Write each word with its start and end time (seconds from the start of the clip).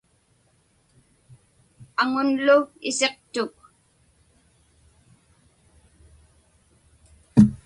Aŋunlu 2.01 2.57
isiqtuk. 2.89 3.55